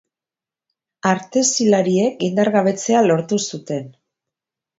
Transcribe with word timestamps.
Artezilariek 1.09 2.25
indargabetzea 2.29 3.05
lortu 3.11 3.41
zuten. 3.53 3.87